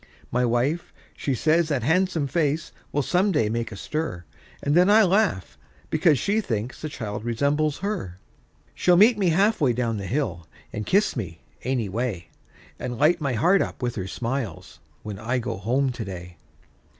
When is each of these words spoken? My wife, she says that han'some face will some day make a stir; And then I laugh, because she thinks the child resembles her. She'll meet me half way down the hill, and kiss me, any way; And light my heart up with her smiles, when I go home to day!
My 0.31 0.43
wife, 0.45 0.91
she 1.15 1.35
says 1.35 1.67
that 1.69 1.83
han'some 1.83 2.25
face 2.25 2.71
will 2.91 3.03
some 3.03 3.31
day 3.31 3.49
make 3.49 3.71
a 3.71 3.75
stir; 3.75 4.23
And 4.63 4.73
then 4.73 4.89
I 4.89 5.03
laugh, 5.03 5.59
because 5.91 6.17
she 6.17 6.41
thinks 6.41 6.81
the 6.81 6.89
child 6.89 7.23
resembles 7.23 7.77
her. 7.85 8.17
She'll 8.73 8.97
meet 8.97 9.19
me 9.19 9.29
half 9.29 9.61
way 9.61 9.73
down 9.73 9.97
the 9.97 10.07
hill, 10.07 10.47
and 10.73 10.87
kiss 10.87 11.15
me, 11.15 11.43
any 11.61 11.87
way; 11.87 12.29
And 12.79 12.97
light 12.97 13.21
my 13.21 13.33
heart 13.33 13.61
up 13.61 13.83
with 13.83 13.93
her 13.93 14.07
smiles, 14.07 14.79
when 15.03 15.19
I 15.19 15.37
go 15.37 15.57
home 15.57 15.91
to 15.91 16.03
day! 16.03 16.37